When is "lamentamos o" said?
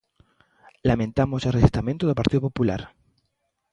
0.89-1.53